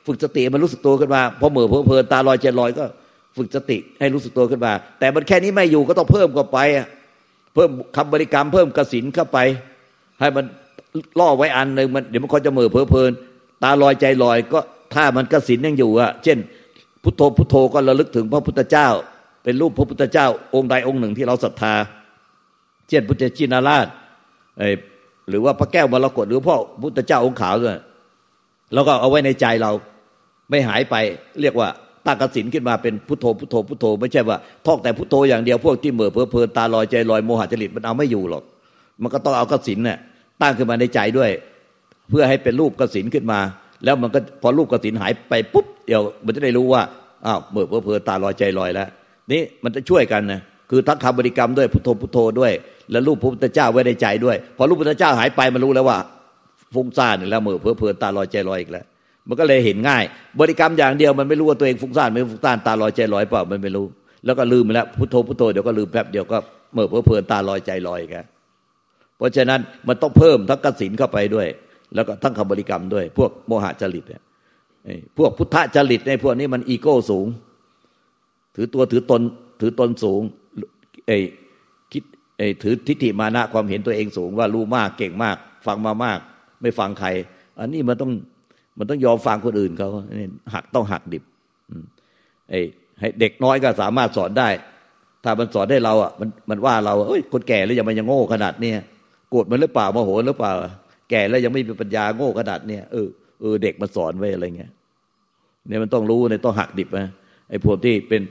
[0.08, 2.86] ฝึกสติมันรู้สึกตัวขึ้นมาพอเหม่อเพลินตาลอยใจลอยก็
[3.38, 6.60] ฝึกสติให้รู้สึกตัวขึ้นมา แต่มันแค่นี้ไม่อยู่ก็ต้องเพิ่มเข้าไป
[7.56, 9.38] เพิ่มคำบริกรรมเพิ่มกสินเข้าไป
[10.20, 10.46] ให้มัน
[11.20, 13.12] ล่อไว้อันหนึ่งมันเดี๋ยวมันก็จะเหม่อเพลิน
[13.64, 14.60] ตาลอยใจลอยก็
[14.96, 16.38] ถ้ามันกสินยังอยู่อะเช่น
[17.04, 18.88] พุทโธพุทโธก็ระลึกถึงพระพุทธเจ้า
[19.44, 21.74] เป็นรูปพระพุทธเจ้า องค์ใดองค์หนึ่งที่เราศรัทธา
[22.90, 23.88] เช่นพุทธชินาราช
[25.30, 27.78] หรือว่าพระแก้วมรกตหรือพ่อพุทธเจ้าองค์ขาวด้วย
[28.74, 29.72] แล้วก็เอาไว้ในใจเรา
[30.50, 30.96] ไม่หายไป
[31.42, 31.68] เรียกว่า
[32.06, 38.44] ตั้งกสินขึ้นมาเป็นพุทโธพุทโธพุทโธ ไม่ใช่ว่าท่องแต่พุทโธอย่างเดียวพวกที่เหม่อเพอเพลินตาลอยใจลอยโมหะจริตมันเอาไม่อยู่หรอก
[39.02, 39.98] มันก็ต้องเอากสินเนี่ย
[40.42, 41.32] ตั้งขึ้นมาในใจด้วย
[42.10, 43.40] เพื่อให้เป็นรูปกสินขึ้นมา
[43.84, 46.82] แล้วมันก็พอรูปกสินหายไปปุ๊บเดี๋ยวมันจะได้รู้ว่า
[47.26, 48.88] อ้าวเหม่อเพอเพลินตาลอยใจลอยแล้ว
[49.32, 52.52] นี่มันจะช่วยกันนะคือทั้งคำบริกรรมด้วยพุทโธพุทโธด้วย
[52.92, 55.98] แล้วรูปพระพุทธเจ้าไว้ในใจด้วย พอรูปพระพุทธเจ้าหายไปมันรู้แล้วว่า
[56.74, 58.86] ฟุ้งซ่านแล้วเมื่อเพอเพลินตาลอยใจลอยอีกแล้ว
[59.28, 60.04] มันก็เลยเห็นง่าย
[60.40, 63.86] บริกรรมอย่างเดียวมันไม่รู้ว่าตัวเองฟุ้งซ่านไม่ฟุ้งซ่านตาลอยใจลอยเปล่ามันไม่รู้
[64.26, 66.38] แล้วก็ลืมไปแล้วพุทโธพุทโธเดี๋ยวก็ลืมแป๊บเดียวก็
[66.74, 68.26] เมื่อเพอเพลินตาลอยใจลอยกัน
[69.18, 71.48] เพราะฉะนั้นมันต้องเพิ่มทั้งกสินเข้าไปด้วย
[71.96, 74.24] แล้วก็ทั้งคำบริกรรมด้วย พวกโมหะจริตเนี่ย
[75.18, 77.28] พวกพุทธจริตในพวกนี้มันอีโก้สูง
[78.56, 79.22] ถือตัวถือตน
[79.62, 80.22] ถือตนสูง
[81.08, 81.18] ไอ้
[81.92, 82.04] คิด
[82.38, 86.20] ไอ้ถือทิฏฐิมานะความเห็นตัวเองสูง ว่ารู้มากเก่งมาก ฟังมามาก
[86.62, 87.08] ไม่ฟังใคร
[87.60, 88.12] อันนี้มันต้อง
[88.78, 89.90] มันต้องยอมฟังคนอื่นเขา
[90.54, 91.24] หักต้องหักดิบ
[92.50, 92.60] ไอ้
[93.00, 94.50] ให้เด็กน้อยก็สามารถสอนได้
[95.24, 98.76] ถ้ามันสอนได้เราอะมันมันว่าเราเอ้ยคนแก่แล้วยังมันยังโง่ขนาดเนี้ย
[99.30, 100.54] โกรธมันหรือเปล่าโมโหหรือเปล่า
[101.10, 103.08] แก่แล้วยังไม่มีปัญญาโง่ขนาดเนี้ยเออ
[103.42, 104.72] เออเด็กมาสอนไว้อะไรเงี้ย
[105.68, 107.10] เนี่ยมันต้องรู้เนี่ยต้องหักดิบนะ
[107.50, 108.22] ไอ้พวกที่เป็น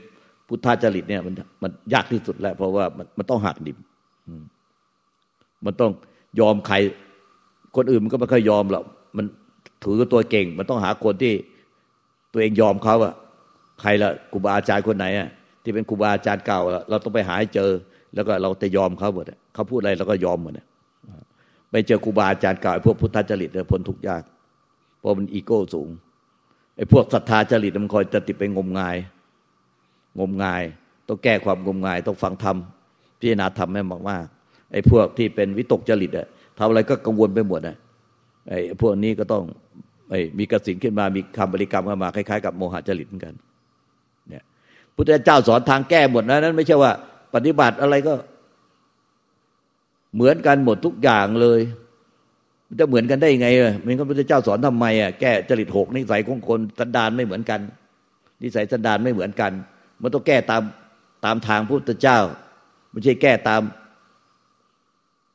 [0.47, 3.77] พุทธจริตเนี่ยมันมันยากที่สุดแล้ว เพราะว่ามันมันต้องหักดิบ
[5.65, 5.91] มันต้อง
[6.39, 6.75] ยอมใคร
[7.75, 8.83] คนอื่นมันก็ไม่ค่อยยอมหรอก
[9.17, 9.25] มัน
[9.83, 11.33] ถือตัวเก่ง มันต้องหาคนที่
[12.31, 13.13] ตัวเองยอมเขาอะ
[13.81, 15.27] ใครละครูบาอาจารย์คนไหนอะ
[15.63, 17.71] ที่เป็นครูบาอาจารย์เก่าเราต้องไปหาให้เจอ
[18.15, 20.53] แล้วก็เราจะยอมเขาหมดเขาพูดอะไรเราก็ยอมหมด
[21.75, 24.23] ไปเจอครูบาอาจารย์เก่าไอ้พวกพุทธจริตพ้นทุกยาก
[24.99, 25.89] เพราะมันอีโก้สูง
[26.77, 28.95] ไอ้พวกศรัทธาจริตมันคอยจะติดไปงมงาย
[30.19, 30.63] งมงาย
[31.07, 32.57] ต้องแก้ความงมงาย ต้องฟังธรรม
[33.19, 37.75] พิจารณาธรรมให้มากๆไอ้พวกที่เป็นวิตกจริตอะทำอะไรก็กังวลไปหมดอะ
[38.49, 39.43] ไอ้พวกนี้ก็ต้อง
[40.09, 43.33] ไอ้มีกระสินขึ้นมามีคำบริกรรมเข้ามาคล้ายๆกับโมหะจริตเหมือนกัน
[44.29, 44.43] เนี่ย
[44.95, 46.91] พุทธเจ้าสอนทางแก้หมดนะนั้น ไม่ใช่ว่า
[47.35, 48.13] ปฏิบัติอะไรก็
[50.15, 51.61] เหมือนกันหมดทุกอย่างเลย
[52.67, 57.59] มันจะเหมือนกันได้ยังไงอะมันก็พระเจ้าสอนทำไมอะแก้จริตหกนิสัยของคนสันดานไม่เหมือนกัน
[58.41, 59.51] นิสัยสันดานไม่เหมือนกัน
[60.01, 60.61] มันต้องแก้ตาม
[61.25, 62.19] ตามทางพุทธเจ้า
[62.91, 63.61] ไม่ใช่แก้ตาม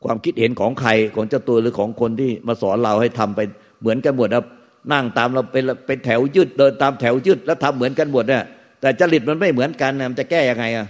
[0.04, 3.40] ความคิดเห็นของใครของเจ้าตัวหรือของคนที่มาสอนเราให้ทำไป
[3.80, 4.44] เหมือนกันหมดนะ
[4.92, 8.44] นั่งตามเราเป็นเป็นแถวยืดเดินตามแถวยืดแล้วทำเหมือนกันหมดเนี่ย
[8.80, 10.86] แต่จริตมันไม่เหมือนกันมันจะแก้ยังไงอะ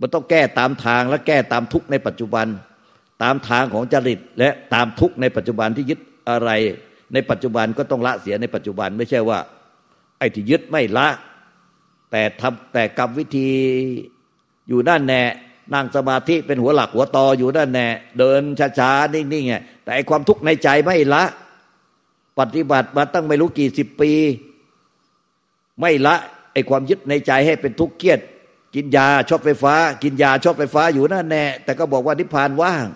[0.00, 2.46] มันต้องแก้ตามทางและแก้ตามทุกในปัจจุบัน
[3.22, 6.50] ตามทางของจริตและตามทุกในปัจจุบันที่ยึดอะไร
[7.12, 9.38] ในปัจจุบันก็ต้องละเสียในปัจจุบันไม่ใช่ว่า
[10.18, 11.08] ไอ้ที่ยึดไม่ละ
[12.10, 13.50] แต่ทำแต่กรรมวิธี
[14.68, 15.22] อยู่ด้านแน่
[15.74, 17.86] นั่งสมาธิเป็นหัวหลักหัวตออยู่ด้านแน่
[18.18, 18.42] เดิน
[18.78, 21.24] ช้าๆนิ่งๆแต่ไอ้ความทุกข์ในใจไม่ละ
[22.38, 24.12] ปฏิบัติมาตั้งไม่รู้กี่สิบปี
[25.80, 26.14] ไม่ละ
[26.52, 28.20] ไอ้ความยึดในใจให้เป็นทุกข์เครียด
[28.74, 32.86] กินยาชอบไฟฟ้า กินยาชอบไฟฟ้าอยู่นั่นแน่แต่ก็บอกว่านิพพานว่าง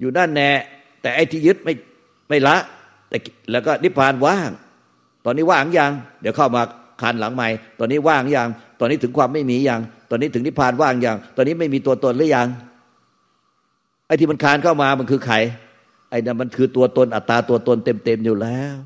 [0.00, 0.50] อยู่ด้านแน่
[1.02, 1.74] แต่ไอ้ที่ยึดไม่
[2.28, 2.56] ไม่ละ
[3.08, 3.16] แต่
[3.52, 4.50] แล้วก็นิพพานว่าง
[5.24, 6.62] ตอนนี้ว่างยังเดี๋ยวเข้ามา
[7.02, 7.48] คันหลังใหม่
[7.78, 8.48] ตอนนี้ว่างยัง
[8.80, 12.48] ตอนนี้ถึงความไม่มียังตอนนี้ถึงนิพพานว่างยังตอนนี้ไม่มีตัวตนหรือยัง
[14.06, 15.36] ไอ้ที่มันคานเข้ามามันคือใคร
[16.10, 18.76] ไอ้นั่นมันคือตัวตนอัตตาตัวตนเต็มๆอยู่แล้ว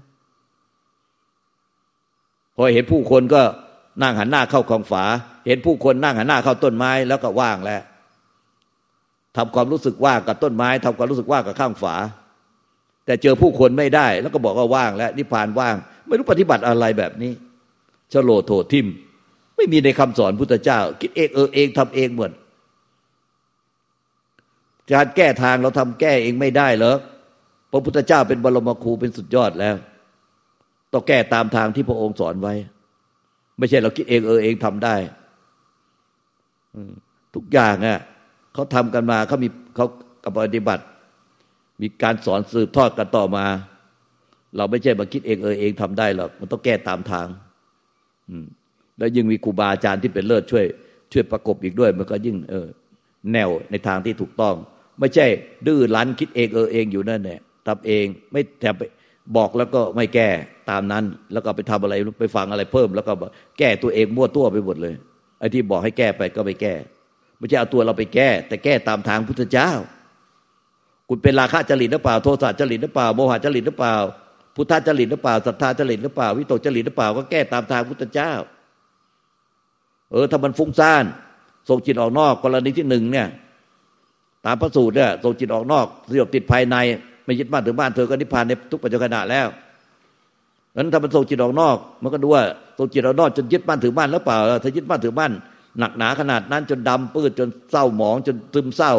[2.54, 3.42] พอเห็นผู้คนก็
[4.02, 5.04] นั่งหันหน้าเข้ากองฝา
[5.46, 7.82] เห็นผู้คนนั่งหันหน้าเข้าต้นไม้แล้วก็ว่างแล้ว
[9.36, 11.94] ทำความรู้สึกว่างกับต้นไม้ทำความรู้สึกว่างกับข้างฝา
[13.06, 17.32] แต่เจอผู้คนไม่ได้ แล้วก็บอกว่าว่างแล้วนิพพานว่าง ไม่รู้ปฏิบัติอะไรแบบนี้
[18.12, 18.86] ชโลโถทิม
[19.56, 22.30] ไม่มีในคำสอนพุทธเจ้า คิดเองเออเองทำเองหมด
[24.92, 26.96] การแก้ทางเราทำแก้เองไม่ได้เหรอ
[27.72, 29.76] พระพุทธเจ้าเป็นบรมครูเป็นสุดยอดแล้ว
[30.92, 32.54] ต้องแก้ตามทางที่พระองค์สอนไว้
[33.60, 34.94] ไม่ใช่เราคิดเองเออเองทำได้
[37.34, 37.98] ทุกอย่างอะ่ะ
[38.54, 39.86] เขาทำกันมาเขามีเขา
[40.24, 40.84] กับปฏิบัติ
[41.80, 43.46] มีการสอนสืบทอดกันต่อมา
[44.56, 47.26] เราไม่ใช่มาคิดเองเออเองทำได้หรอกมันต้องแก้ตามทาง
[48.30, 48.46] อืม
[48.98, 50.64] แล้วยิ่งมีครูบาอาจารย์ที่เป็นเลิศช่วย
[51.12, 52.66] ช่วยประกบอีกด้วย มันก็ยิ่ง เออ
[53.32, 54.54] แนวในทางที่ถูกต้อง
[54.98, 55.26] ไม่ใช่
[55.66, 58.80] ดื้อรั้นคิดเองเออเองอยู่นั่นแหละทำเองไม่แต่ไป
[59.36, 60.28] บอกแล้วก็ไม่แก้
[60.70, 63.12] ตามนั้น แล้วก็ไปทำอะไรไปฟังอะไรเพิ่ม แล้วก็
[63.58, 64.94] แก้ตัวเองมั่วตัวไปหมดเลย
[65.38, 66.74] ไอ้ที่บอกให้แก้ไปก็ไม่แก้
[67.38, 69.70] ไม่ใช่เอาตัวเราไปแก้ แต่แก้ตามทางพุทธเจ้า
[71.08, 73.94] คุณเป็นราคะจริตหรือเปล่าโทสะจริตหรือเปล่าโมหะจริตหรือเปล่า
[74.56, 78.32] พุทธจริตหรือเปล่าศรัทธาจริตหรือเปล่า วิโตจริตหรือเปล่าก็แก้ตามทางพุทธเจ้า
[80.10, 81.04] เออถ้ามันฟุ้งซ่าน
[81.68, 83.26] ส่งจิตออกนอกกรณีที่หนึ่งเนี่ย
[84.46, 86.76] ตามพระสูตรเนี่ยส่งจิตออกนอกสยบติดภายใน
[87.24, 89.46] ไม่ยึดบ้านถึงบ้านเธอก็นิพพานในทุกปัจจุบันแล้ว
[90.76, 92.44] นั้นถ้ามันส่งจิตออกนอก มันก็ดูว่า
[92.78, 95.32] ส่งจิตออกนอกจนยึดบ้านถึงบ้านแล้วเปล่าถ้ายึดบ้านถึงบ้าน
[95.78, 98.92] หนักหนาขนาดนั้น จนดำปื้ดจนเศร้าหมอง จนซึมเศร้า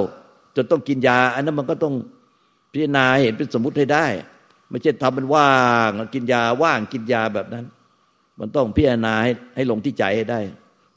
[0.55, 1.93] จนต้องกินยา อันนั้นมันก็ต้อง
[2.71, 4.05] พิจารณาเห็นเป็นสมมติให้ได้
[4.69, 5.51] ไม่ใช่ทำมันว่า
[5.87, 7.65] งกินยาว่างกินยาแบบนั้น
[8.39, 10.39] มันต้องพิจารณาให้ให้ลงที่ใจให้ได้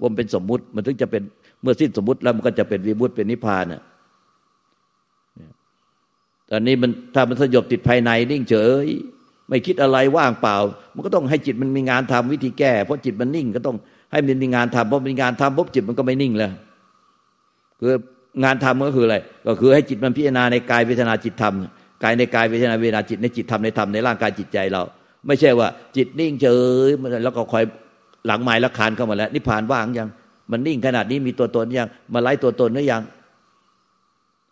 [0.00, 1.22] ว่ามันเป็นสมมุติมันถึงจะเป็น
[1.62, 3.82] เมื่อสิ้นสมมติแล้วมันก็จะเป็นวิมุตเป็นนิพพานน่ะ
[6.50, 8.86] ตอนนี้มันถ้ามันสยบติดภายในนิ่งเฉย
[9.48, 10.56] ไม่คิดอะไรว่างเปล่า
[10.94, 13.76] มันก็ต้องให้จิตมันมีงานทำวิธีแก้ เพราะจิตมันนิ่งก็ต้อง
[14.12, 16.52] ให้มันมีงานทำพอมีงานทำปุ๊บจิตมันก็ไม่นิ่งแล้ว
[17.80, 17.94] คือ
[18.44, 21.54] งานทำก็คืออะไร ก็คือให้จิตมันพิจารณาในกายเวทนาจิตธรรม
[22.02, 24.82] กายในกายเวทนาเวทนาจิตในจิตธรรมในธรรมในร่างกายจิตใจเรา
[25.26, 26.46] ไม่ใช่ว่า จิตนิ่งเฉ
[26.86, 26.88] ย
[27.24, 27.64] แล้วก็คอย
[28.26, 30.08] หลังไม้ละคานเข้ามาแล้วนิพพานว่างยัง
[30.50, 33.02] มันนิ่งขนาดนี้มีตัวตนยังมาไล่ตัวตนหรือยัง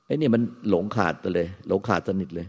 [0.06, 2.46] ไอ้นี่มันหลงขาดไปเลย หลงขาดสนิทเลย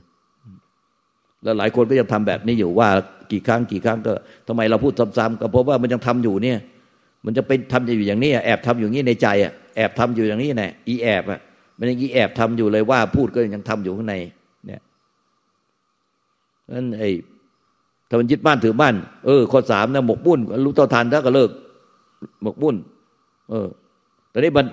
[1.44, 2.90] แล้วหลายคนก็ยังทำแบบนี้อยู่ว่า
[3.32, 4.14] กี่ครั้งกี่ครั้งก็
[4.48, 6.58] ทำไมเราพูดซ้ำๆก็เพราะว่ามันยังทำอยู่เนี่ย
[7.26, 11.40] มันจะเป็นทำอยู่อย่างนี้แอบทำอยู่นี้ในใจอะแอบทำอยู่อย่างนี้แน่อีแอบอะ
[11.78, 14.16] มันยังอีแอบทำอยู่เลยว่าพูดก็ยังทำอยู่ข้างใน
[14.68, 14.82] เนี่ย
[16.72, 17.10] นั่นไอ้
[18.10, 21.50] ถ้ามันยึดบ้านถือบ้านเออข้อสามนะหมกบุ่นรู้ต่อทันถ้าก็เลิก
[22.44, 22.76] หมกบุ่น
[23.50, 23.68] เออ
[24.30, 24.66] แต่นี้มัน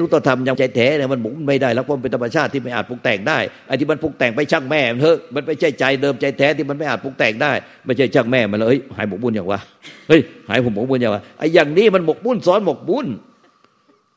[0.00, 7.52] รู้ต่อธรรมยังใจแท้เนี่ยมันหมุนไม่ได้แล้วเพราะมันเป็นธรรมชาติที่ไม่อาจปรุงแต่งได้ไอ้ที่มันปรุงแต่งไปช่างแม่มันเถอะมันไม่ใช่ใจเดิมใจแท้ที่มันไม่อาจปรุงแต่งได้
[7.86, 9.60] ไม่ใช่ช่างแม่มันเลยหายหมกบุญอย่างวะ
[10.08, 13.06] เฮ้ยหายผมหมกบุญอย่างวะไอ้อย่างนี้มันหมกบุญซ้อนหมกบุญ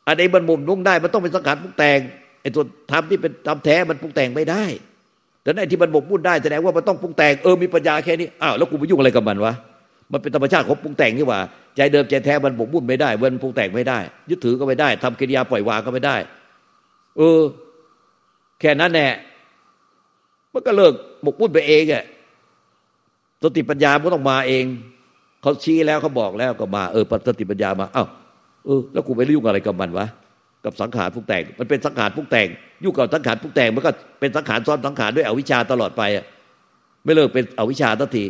[0.07, 1.99] อันนี้มันหมุมนุ่งได้ มันต้องเป็นสังขารปรุงแต่ง
[2.41, 4.63] ไอ้ตัวธรรมที่เป็นธรรมแท้มันปรุงแต่งไม่ได้
[5.41, 9.53] แต่ไอ้ที่มันหมกบุญได้แสดงว่ามันต้องปรุงแต่งเออมีปัญญาแค่นี้อ้าวแล้วกูไปยุ่งอะไรกับมันวะ
[10.11, 11.39] มันเป็นธรรมชาติของปรุงแต่งนี่ว่า
[11.75, 16.15] ใจเดิมใจแท้มันบกบุญไม่ได้มันปรุงแต่งไม่ได้ ยึดถือก็ไม่ได้ทำกิริยาปล่อยวางก็ไม่ได้
[17.17, 17.41] เออ
[18.59, 19.11] แค่นั้นแหละ
[20.53, 20.93] มันก็เลิก
[21.25, 22.03] บกบุญไปเองอะ
[23.43, 24.65] สติปัญญามันต้องมาเอง
[25.41, 28.07] เขาชี้แล้วเขาบอกแล้วก็มาเออสติปัญญามาอ้าว
[28.65, 30.07] เออแล้วกูไปยุ่งอะไรกับมันวะ
[30.65, 32.47] กับสังขารปรุงแต่งมันเป็นสังขารปรุงแต่ง
[32.83, 36.25] ยุ่งกับสังขารปรุงแต่งมันก็เป็นสังขารซ้อนสังขารด้วยอวิชชาตลอดไปอะ
[37.03, 38.25] ไม่เลิกเป็นอวิชชาทันที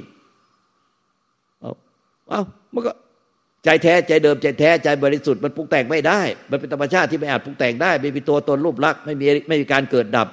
[2.29, 2.41] เอา้า
[2.73, 2.91] มันก็
[3.65, 10.27] ใจแท้ใจเดิมใจแท้ใจบริสุทธิ์มันปรุงแต่งไม่ได้ มันเป็นธรรมชาติที่ไม่อาจปรุงแต่งได้ ไม่มีตัวตนรูปลักษณ์ไม่มีไม่มีการเกิดดับ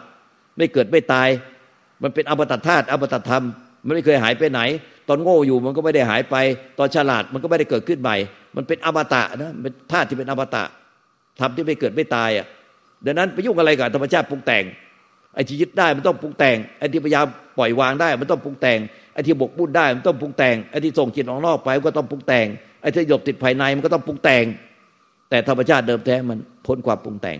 [0.56, 1.28] ไม่เกิดไม่ตาย
[2.02, 3.44] มันเป็นอมตะธาตุอมตะธรรม
[3.86, 4.60] มันไม่เคยหายไปไหน
[5.08, 6.36] ตอนโง่อยู่มันก็ไม่ได้หายไป
[6.78, 8.16] ตอนฉลาดมันก็ไม่ได้เกิดขึ้นใหม่
[8.56, 10.62] มันเป็นอมตะนะเป็นธาตุที่เป็นอมตะ
[11.40, 12.46] ธรรมที่ไม่เกิดไม่ตายอะ
[13.06, 14.64] ดังนั้นไปยุ่งอะไรกับธรรมชาติปรุงแต่ง
[15.34, 17.26] ไอ้ที่ยึดได้มันต้องปรุงแต่งไอ้ที่พยายาม
[17.58, 18.78] ปล่อยวางได้ มันต้องปรุงแต่ง
[19.12, 22.46] ไอ้ที่บกบุญได้มันต้องปรุงแต่งไอ้ที่ส่งจิตออกนอกไปก็ต้องปรุงแต่ง
[22.82, 24.44] ไอ้ที่หยบติดภายในมันก็ต้องปรุงแต่ง
[25.30, 27.38] แต่ธรรมชาติเดิมแท้มันพ้นความปรุงแต่ง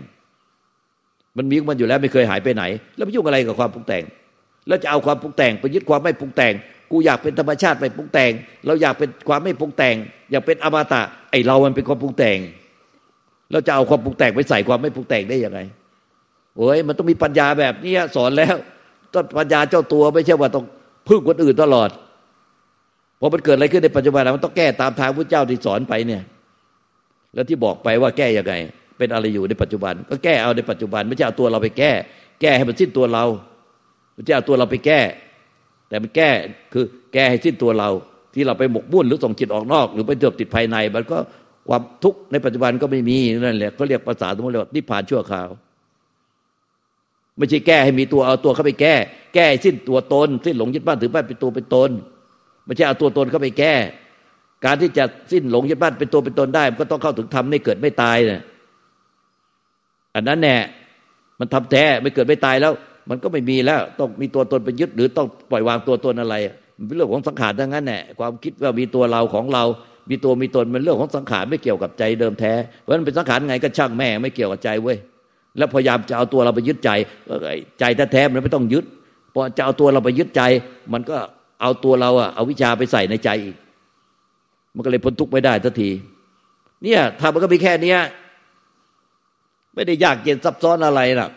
[1.36, 2.64] มันมีมันอยู่แล้วไม่เคยหายไปไหน
[2.96, 4.02] แล้วไปยุ่งอะไรกับความปรุงแต่ง
[4.68, 6.52] แล้วจะเอาความปรุงแต่งไปยึดความไม่ปรุงแต่ง
[6.90, 8.30] กูอยากเป็นธรรมชาติไม่ปรุงแต่ง
[8.66, 9.94] เราอยากเป็นความไม่ปรุงแต่ง
[10.30, 12.38] อยากเป็นอมตะไอ้เรามันเป็นความปรุงแต่ง
[13.52, 15.60] เราจะเอาความปรุงแต่งไปใส่ความไม่ปรุงแต่งได้ยังไง
[16.56, 18.54] โอ้ยมันต้องมีปัญญาแบบนี้สอนแล้ว
[19.14, 20.64] ต้องปัญญาเจ้าตัวไม่ใช่ว่าต้อง
[21.08, 21.90] พึ่งคนอื่นตลอด
[23.20, 26.22] พอมันเกิดอะไรขึ้นในปัจจุบันมันต้องแก้ตามทางพระเจ้าที่สอนไปเนี่ย
[27.34, 28.54] แล้วที่บอกไปว่าแก้ยังไง
[28.98, 31.92] เป็นอะไรอยู่ในปัจจุบัน ก็แก้เอาในปัจจุบันไม่ใช่เอาตัวเราไปแก้
[32.40, 33.24] แก้ให้มันสิ้นตัวเรา
[34.14, 35.00] ไม่ใช่เอาตัวเราไปแก้
[35.88, 36.30] แต่มันแก้
[36.72, 37.90] คือแก้ให้สิ้นตัวเรา
[38.34, 41.16] ที่เราไปหมกมุ่นหรือส่งจิตออกนอก หรือไปเดือบติดภายใน มันก็
[41.68, 45.48] ความทุกข์ในปัจจุบันก็ไม่มีนั่นแหละเขาเรียกภาษาสมมติว่านิพพานชั่วคราว
[47.36, 48.94] ไม่ใช่แก้ให้มีตัวเอาตัวเข้าไปแก้
[49.34, 51.90] แก้สิ้นตัวตนสิ้นหลงยึดบ้านถือบ้านเป็นตัวเป็นตน
[52.64, 53.74] ไม่ใช่เอาตัวตนเข้าไปแก้
[54.64, 58.40] การที่จะสิ้นหลงยึดบ้านเป็นตัวเป็นตนได้มันก็ต้องเข้าถึงธรรมไม่เกิดไม่ตายเนี่ย
[60.14, 60.56] อันนั้นแน่
[61.40, 62.72] มันทำแท้ไม่เกิดไม่ตายแล้ว
[63.10, 66.34] มันก็ไม่มีแล้วต้องมีตัวตนไปยึดหรือต้องปล่อยวางตัวตนอะไร
[66.78, 69.64] มันเป็นเรื่องของสังขารทั้งนั้นแหละความคิดว่ามีตัวเราของเรา
[70.10, 74.98] มีตัวมีตนมันเรื่องของสังขารไม่เกี่ยวกับใจเดิมแท้ เพราะฉะนั้นเป็นสังขารไงก็ช่างแม่ไม่เกี่ยวกับใจเว้ย
[75.58, 76.90] แล้วพยายามจะเอาตัวเราไปยึดใจ
[77.80, 78.84] ใจแท้ๆมันไม่ต้องยึด
[79.32, 80.42] พอจะเอาตัวเราไปยึดใจ
[80.92, 81.16] มันก็
[81.62, 83.56] เอาตัวเราอะเอาวิชาไปใส่ในใจอีก
[84.74, 85.90] มันก็เลยพ้นทุกข์ไม่ได้ทันที
[86.82, 87.98] เนี่ยทำมันก็มีแค่เนี้ย
[89.74, 91.30] ไม่ได้ยากเย็นซับซ้อนอะไรหรอก